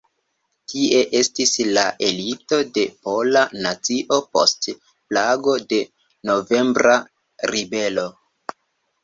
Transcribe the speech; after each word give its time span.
Tie 0.71 1.01
estis 1.17 1.51
la 1.77 1.83
elito 2.07 2.59
de 2.77 2.85
pola 3.09 3.43
nacio 3.67 4.17
post 4.39 4.69
plago 5.11 5.55
de 5.75 5.81
"Novembra 6.33 6.99
Ribelo". 7.55 8.09